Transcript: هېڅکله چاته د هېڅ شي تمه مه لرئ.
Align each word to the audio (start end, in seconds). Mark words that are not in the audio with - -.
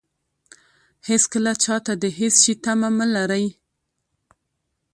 هېڅکله 1.09 1.51
چاته 1.63 1.93
د 2.03 2.05
هېڅ 2.17 2.35
شي 2.43 2.53
تمه 2.63 2.89
مه 2.97 3.05
لرئ. 3.15 3.45